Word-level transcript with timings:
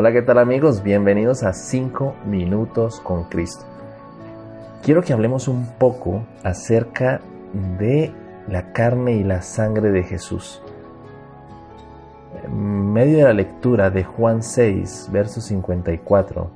Hola, 0.00 0.12
¿qué 0.12 0.22
tal 0.22 0.38
amigos? 0.38 0.84
Bienvenidos 0.84 1.42
a 1.42 1.52
5 1.52 2.18
minutos 2.24 3.00
con 3.00 3.24
Cristo. 3.24 3.64
Quiero 4.80 5.02
que 5.02 5.12
hablemos 5.12 5.48
un 5.48 5.66
poco 5.76 6.22
acerca 6.44 7.20
de 7.80 8.12
la 8.46 8.72
carne 8.72 9.14
y 9.16 9.24
la 9.24 9.42
sangre 9.42 9.90
de 9.90 10.04
Jesús. 10.04 10.62
En 12.44 12.92
medio 12.92 13.16
de 13.16 13.24
la 13.24 13.32
lectura 13.32 13.90
de 13.90 14.04
Juan 14.04 14.44
6, 14.44 15.08
verso 15.10 15.40
54, 15.40 16.48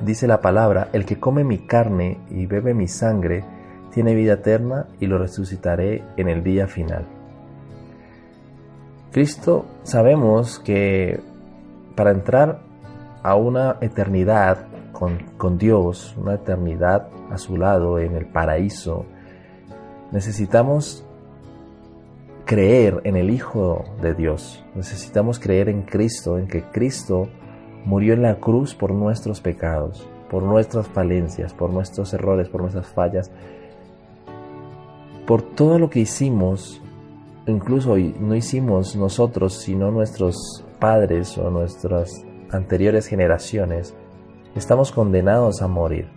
dice 0.00 0.26
la 0.26 0.40
palabra, 0.40 0.88
el 0.94 1.04
que 1.04 1.20
come 1.20 1.44
mi 1.44 1.58
carne 1.58 2.16
y 2.30 2.46
bebe 2.46 2.72
mi 2.72 2.88
sangre, 2.88 3.44
tiene 3.92 4.14
vida 4.14 4.32
eterna 4.32 4.86
y 5.00 5.06
lo 5.06 5.18
resucitaré 5.18 6.02
en 6.16 6.30
el 6.30 6.42
día 6.42 6.66
final. 6.66 7.04
Cristo 9.12 9.66
sabemos 9.82 10.58
que 10.58 11.20
para 11.98 12.12
entrar 12.12 12.60
a 13.24 13.34
una 13.34 13.78
eternidad 13.80 14.68
con, 14.92 15.58
Dios, 15.58 16.14
una 16.16 16.34
eternidad 16.34 17.08
a 17.28 17.38
su 17.38 17.56
lado 17.56 17.98
en 17.98 18.14
el 18.14 18.24
paraíso, 18.24 19.04
necesitamos 20.12 21.04
creer 22.44 23.00
en 23.02 23.16
el 23.16 23.30
Hijo 23.30 23.84
de 24.00 24.14
Dios, 24.14 24.64
necesitamos 24.76 25.40
creer 25.40 25.68
en 25.68 25.82
Cristo, 25.82 26.38
en 26.38 26.46
que 26.46 26.62
Cristo 26.62 27.26
murió 27.84 28.14
en 28.14 28.22
la 28.22 28.36
cruz 28.36 28.76
por 28.76 28.92
nuestros 28.92 29.40
pecados, 29.40 30.08
por 30.30 30.44
nuestras 30.44 30.86
falencias, 30.86 31.52
por 31.52 31.70
nuestros 31.70 32.14
errores, 32.14 32.48
por 32.48 32.60
nuestras 32.60 32.86
fallas, 32.86 33.32
por 35.26 35.42
todo 35.42 35.80
lo 35.80 35.90
que 35.90 35.98
hicimos, 35.98 36.80
incluso 37.52 37.96
no 37.96 38.34
hicimos 38.34 38.96
nosotros, 38.96 39.54
sino 39.54 39.90
nuestros 39.90 40.64
padres 40.78 41.36
o 41.38 41.50
nuestras 41.50 42.24
anteriores 42.50 43.06
generaciones, 43.06 43.94
estamos 44.54 44.92
condenados 44.92 45.62
a 45.62 45.68
morir. 45.68 46.08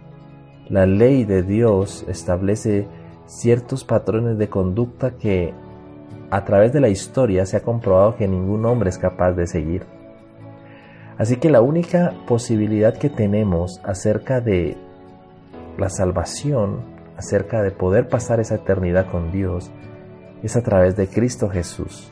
La 0.70 0.86
ley 0.86 1.26
de 1.26 1.44
Dios 1.44 2.06
establece 2.08 2.88
ciertos 3.26 3.84
patrones 3.84 4.38
de 4.38 4.50
conducta 4.50 5.12
que 5.12 5.54
a 6.30 6.46
través 6.46 6.72
de 6.72 6.80
la 6.80 6.90
historia 6.90 7.46
se 7.46 7.58
ha 7.58 7.62
comprobado 7.62 8.16
que 8.16 8.28
ningún 8.28 8.66
hombre 8.66 8.90
es 8.90 8.98
capaz 8.98 9.34
de 9.34 9.48
seguir. 9.48 9.86
Así 11.18 11.36
que 11.38 11.50
la 11.50 11.62
única 11.62 12.14
posibilidad 12.26 12.98
que 12.98 13.09
tenemos 13.09 13.80
acerca 13.84 14.42
de 14.42 14.78
la 15.78 15.90
salvación, 15.90 16.82
acerca 17.18 17.62
de 17.62 17.72
poder 17.72 18.08
pasar 18.08 18.40
esa 18.40 18.56
eternidad 18.56 19.12
con 19.12 19.32
Dios, 19.32 19.72
es 20.44 20.56
a 20.56 20.64
través 20.64 20.95
de 20.95 21.08
Cristo 21.08 21.50
Jesús, 21.50 22.11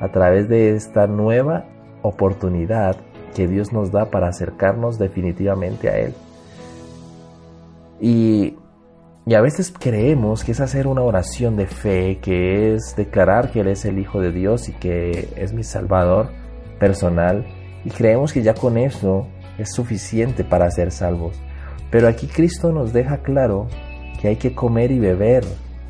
a 0.00 0.08
través 0.08 0.48
de 0.48 0.74
esta 0.74 1.06
nueva 1.06 1.66
oportunidad 2.02 2.96
que 3.34 3.48
Dios 3.48 3.72
nos 3.72 3.90
da 3.90 4.10
para 4.10 4.28
acercarnos 4.28 4.98
definitivamente 4.98 5.88
a 5.88 5.98
Él. 5.98 6.14
Y, 8.00 8.56
y, 9.26 9.34
a 9.34 9.40
veces 9.40 9.72
creemos 9.76 10.44
que 10.44 10.52
es 10.52 10.60
hacer 10.60 10.86
una 10.86 11.02
oración 11.02 11.56
de 11.56 11.66
fe, 11.66 12.18
que 12.20 12.74
es 12.74 12.94
declarar 12.96 13.50
que 13.50 13.60
Él 13.60 13.68
es 13.68 13.84
el 13.84 13.98
Hijo 13.98 14.20
de 14.20 14.32
Dios 14.32 14.68
y 14.68 14.72
que 14.72 15.28
es 15.36 15.52
mi 15.52 15.64
Salvador 15.64 16.28
personal. 16.78 17.44
Y 17.84 17.90
creemos 17.90 18.32
que 18.32 18.42
ya 18.42 18.54
con 18.54 18.76
eso 18.78 19.26
es 19.58 19.72
suficiente 19.72 20.44
para 20.44 20.70
ser 20.70 20.90
salvos. 20.90 21.40
Pero 21.90 22.08
aquí 22.08 22.26
Cristo 22.26 22.72
nos 22.72 22.92
deja 22.92 23.18
claro 23.18 23.68
que 24.20 24.28
hay 24.28 24.36
que 24.36 24.54
comer 24.54 24.90
y 24.90 24.98
beber 24.98 25.44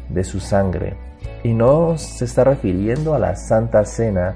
de 0.08 0.24
su 0.24 0.40
sangre. 0.40 0.96
Y 1.42 1.52
no 1.54 1.98
se 1.98 2.24
está 2.24 2.44
refiriendo 2.44 3.14
a 3.14 3.18
la 3.18 3.36
Santa 3.36 3.84
Cena, 3.84 4.34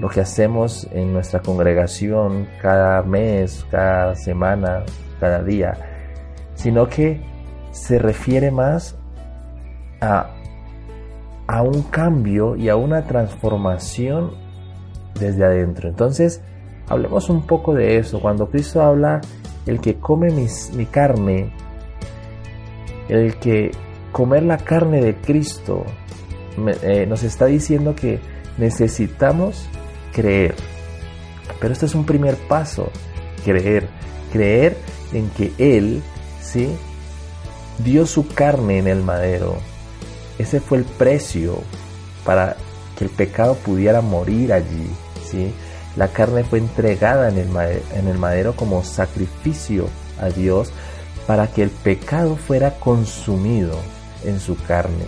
lo 0.00 0.08
que 0.08 0.20
hacemos 0.20 0.88
en 0.92 1.12
nuestra 1.12 1.40
congregación 1.40 2.48
cada 2.62 3.02
mes, 3.02 3.66
cada 3.70 4.14
semana, 4.14 4.84
cada 5.20 5.42
día, 5.42 5.74
sino 6.54 6.88
que 6.88 7.20
se 7.70 7.98
refiere 7.98 8.50
más 8.50 8.96
a, 10.00 10.30
a 11.46 11.62
un 11.62 11.82
cambio 11.82 12.56
y 12.56 12.70
a 12.70 12.76
una 12.76 13.02
transformación 13.02 14.32
desde 15.18 15.44
adentro. 15.44 15.88
Entonces, 15.88 16.42
hablemos 16.88 17.28
un 17.28 17.46
poco 17.46 17.74
de 17.74 17.98
eso. 17.98 18.20
Cuando 18.20 18.48
Cristo 18.48 18.82
habla, 18.82 19.20
el 19.66 19.80
que 19.80 19.96
come 19.98 20.30
mi 20.30 20.86
carne, 20.86 21.52
el 23.08 23.36
que 23.36 23.70
comer 24.12 24.42
la 24.42 24.58
carne 24.58 25.00
de 25.00 25.16
Cristo, 25.16 25.84
eh, 26.82 27.06
nos 27.06 27.22
está 27.22 27.46
diciendo 27.46 27.94
que 27.94 28.20
necesitamos 28.58 29.66
creer. 30.12 30.54
Pero 31.60 31.72
este 31.72 31.86
es 31.86 31.94
un 31.94 32.04
primer 32.04 32.36
paso, 32.36 32.90
creer, 33.44 33.88
creer 34.32 34.76
en 35.12 35.28
que 35.30 35.52
Él, 35.58 36.02
¿sí? 36.40 36.68
Dio 37.84 38.06
su 38.06 38.28
carne 38.28 38.78
en 38.78 38.86
el 38.86 39.02
madero. 39.02 39.56
Ese 40.38 40.60
fue 40.60 40.78
el 40.78 40.84
precio 40.84 41.62
para 42.24 42.56
que 42.96 43.04
el 43.04 43.10
pecado 43.10 43.54
pudiera 43.56 44.00
morir 44.00 44.52
allí, 44.52 44.90
¿sí? 45.24 45.52
La 45.96 46.08
carne 46.08 46.44
fue 46.44 46.58
entregada 46.58 47.28
en 47.28 47.38
el, 47.38 47.48
madero, 47.48 47.82
en 47.94 48.08
el 48.08 48.18
madero 48.18 48.54
como 48.54 48.84
sacrificio 48.84 49.88
a 50.20 50.28
Dios 50.28 50.72
para 51.26 51.46
que 51.48 51.62
el 51.62 51.70
pecado 51.70 52.36
fuera 52.36 52.78
consumido 52.78 53.76
en 54.24 54.40
su 54.40 54.56
carne. 54.56 55.04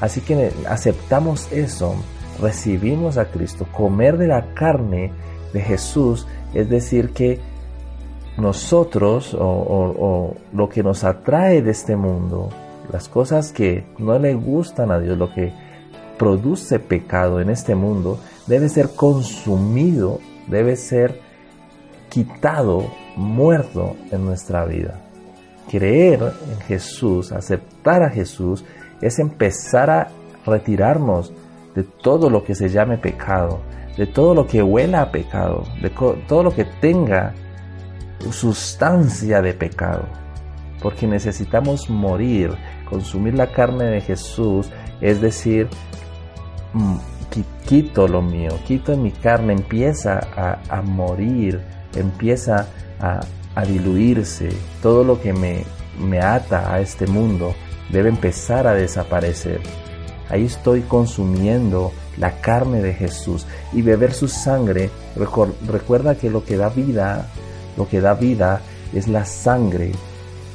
Así 0.00 0.20
que 0.20 0.52
aceptamos 0.68 1.50
eso 1.52 1.94
recibimos 2.40 3.18
a 3.18 3.26
Cristo, 3.26 3.66
comer 3.70 4.16
de 4.16 4.26
la 4.26 4.54
carne 4.54 5.12
de 5.52 5.60
Jesús, 5.60 6.26
es 6.54 6.68
decir, 6.68 7.10
que 7.10 7.38
nosotros 8.36 9.36
o, 9.38 10.34
lo 10.52 10.68
que 10.68 10.82
nos 10.82 11.04
atrae 11.04 11.62
de 11.62 11.70
este 11.70 11.96
mundo, 11.96 12.48
las 12.90 13.08
cosas 13.08 13.52
que 13.52 13.84
no 13.98 14.18
le 14.18 14.34
gustan 14.34 14.90
a 14.90 14.98
Dios, 14.98 15.18
lo 15.18 15.32
que 15.32 15.52
produce 16.18 16.78
pecado 16.78 17.40
en 17.40 17.50
este 17.50 17.74
mundo, 17.74 18.18
debe 18.46 18.68
ser 18.68 18.90
consumido, 18.90 20.20
debe 20.48 20.76
ser 20.76 21.20
quitado, 22.08 22.86
muerto 23.16 23.96
en 24.10 24.24
nuestra 24.24 24.64
vida. 24.64 25.09
Creer 25.70 26.20
en 26.50 26.60
Jesús, 26.66 27.30
aceptar 27.30 28.02
a 28.02 28.10
Jesús, 28.10 28.64
es 29.00 29.18
empezar 29.18 29.88
a 29.90 30.08
retirarnos 30.44 31.32
de 31.74 31.84
todo 31.84 32.28
lo 32.28 32.42
que 32.42 32.54
se 32.54 32.68
llame 32.68 32.98
pecado, 32.98 33.60
de 33.96 34.06
todo 34.06 34.34
lo 34.34 34.46
que 34.46 34.62
huela 34.62 35.02
a 35.02 35.10
pecado, 35.12 35.64
de 35.80 35.90
todo 36.26 36.42
lo 36.42 36.54
que 36.54 36.64
tenga 36.64 37.34
sustancia 38.30 39.40
de 39.40 39.54
pecado. 39.54 40.06
Porque 40.82 41.06
necesitamos 41.06 41.88
morir, 41.88 42.50
consumir 42.88 43.34
la 43.34 43.52
carne 43.52 43.84
de 43.84 44.00
Jesús, 44.00 44.70
es 45.00 45.20
decir, 45.20 45.68
mm, 46.72 46.96
quito 47.66 48.08
lo 48.08 48.22
mío, 48.22 48.50
quito 48.66 48.96
mi 48.96 49.12
carne, 49.12 49.52
empieza 49.52 50.18
a, 50.36 50.82
morir, 50.82 51.60
empieza 51.94 52.66
a, 52.98 53.20
a, 53.60 53.64
diluirse, 53.64 54.48
todo 54.82 55.04
lo 55.04 55.20
que 55.20 55.32
me, 55.32 55.64
me 55.98 56.20
ata 56.20 56.72
a 56.72 56.80
este 56.80 57.06
mundo 57.06 57.54
debe 57.90 58.08
empezar 58.08 58.66
a 58.66 58.74
desaparecer. 58.74 59.60
Ahí 60.28 60.44
estoy 60.44 60.82
consumiendo 60.82 61.92
la 62.16 62.40
carne 62.40 62.80
de 62.82 62.94
Jesús 62.94 63.46
y 63.72 63.82
beber 63.82 64.12
su 64.12 64.28
sangre. 64.28 64.90
Recuerda 65.16 66.14
que 66.14 66.30
lo 66.30 66.44
que 66.44 66.56
da 66.56 66.68
vida, 66.68 67.26
lo 67.76 67.88
que 67.88 68.00
da 68.00 68.14
vida 68.14 68.60
es 68.94 69.08
la 69.08 69.24
sangre. 69.24 69.92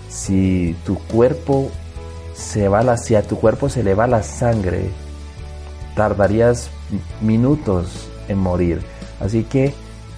Si 0.10 0.76
tu 0.86 0.98
cuerpo 0.98 1.72
se 2.34 2.68
va 2.68 2.84
la, 2.84 2.98
si 2.98 3.16
a 3.16 3.24
tu 3.24 3.38
cuerpo 3.38 3.70
se 3.70 3.84
le 3.84 3.96
va 3.96 4.08
la 4.08 4.24
sangre, 4.24 4.90
tardarías 5.96 6.70
minutos 7.22 8.08
en 8.28 8.38
morir. 8.38 8.82
Así 9.20 9.44
que 9.44 9.74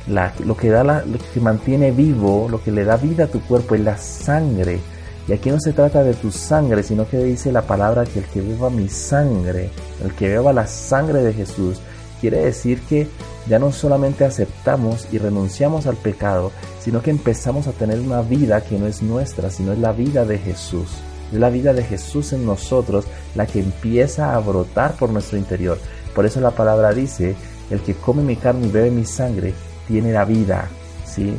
lo 0.08 0.56
que 0.56 0.70
da 0.70 0.84
lo 0.84 1.18
que 1.34 1.40
mantiene 1.40 1.92
vivo, 1.92 2.48
lo 2.50 2.64
que 2.64 2.72
le 2.72 2.86
da 2.86 2.98
vida 2.98 3.26
a 3.26 3.28
tu 3.28 3.42
cuerpo 3.42 3.76
es 3.76 3.82
la 3.82 3.98
sangre 3.98 4.80
Y 5.28 5.34
aquí 5.34 5.50
no 5.52 5.60
se 5.60 5.74
trata 5.74 6.04
de 6.04 6.14
tu 6.14 6.32
sangre, 6.32 6.84
sino 6.84 7.08
que 7.08 7.18
dice 7.18 7.52
la 7.52 7.64
palabra 7.64 8.06
que 8.06 8.20
el 8.20 8.26
que 8.26 8.42
beba 8.42 8.70
mi 8.70 8.88
sangre, 8.88 9.70
el 10.04 10.14
que 10.14 10.30
beba 10.30 10.54
la 10.54 10.68
sangre 10.68 11.22
de 11.22 11.34
Jesús, 11.34 11.82
quiere 12.22 12.46
decir 12.46 12.80
que 12.88 13.10
ya 13.50 13.60
no 13.60 13.72
solamente 13.74 14.24
aceptamos 14.24 15.08
y 15.12 15.18
renunciamos 15.18 15.86
al 15.86 15.98
pecado, 15.98 16.52
sino 16.80 17.02
que 17.02 17.12
empezamos 17.12 17.68
a 17.68 17.74
tener 17.74 18.00
una 18.00 18.22
vida 18.22 18.62
que 18.62 18.80
no 18.80 18.88
es 18.88 19.02
nuestra, 19.02 19.50
sino 19.50 19.74
es 19.74 19.80
la 19.80 19.92
vida 19.92 20.24
de 20.24 20.38
Jesús. 20.38 20.88
Es 21.34 21.40
la 21.40 21.50
vida 21.50 21.74
de 21.74 21.84
Jesús 21.84 22.32
en 22.32 22.46
nosotros 22.46 23.06
la 23.36 23.46
que 23.46 23.60
empieza 23.60 24.34
a 24.34 24.40
brotar 24.40 24.94
por 24.94 25.10
nuestro 25.10 25.38
interior. 25.38 25.78
Por 26.16 26.26
eso 26.26 26.40
la 26.40 26.52
palabra 26.52 26.94
dice, 26.94 27.36
el 27.70 27.82
que 27.82 27.96
come 27.96 28.24
mi 28.24 28.38
carne 28.38 28.68
y 28.68 28.72
bebe 28.72 28.92
mi 28.92 29.04
sangre, 29.04 29.54
tiene 29.88 30.12
la 30.12 30.26
vida. 30.26 30.70
¿sí? 31.06 31.38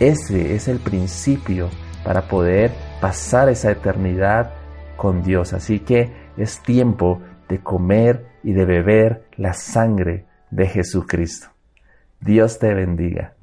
Ese 0.00 0.54
es 0.54 0.68
el 0.68 0.78
principio 0.78 1.68
para 2.04 2.28
poder 2.28 2.72
pasar 3.00 3.48
esa 3.48 3.70
eternidad 3.70 4.52
con 4.96 5.22
Dios. 5.22 5.52
Así 5.52 5.80
que 5.80 6.12
es 6.36 6.62
tiempo 6.62 7.20
de 7.48 7.60
comer 7.60 8.26
y 8.42 8.52
de 8.52 8.64
beber 8.64 9.26
la 9.36 9.52
sangre 9.52 10.26
de 10.50 10.66
Jesucristo. 10.66 11.48
Dios 12.20 12.58
te 12.58 12.72
bendiga. 12.72 13.34